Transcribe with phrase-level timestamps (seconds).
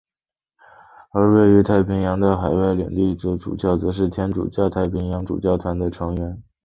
[1.11, 6.41] 而位于太平洋的海外领地的主教们则是天主教太平洋主教团的成员。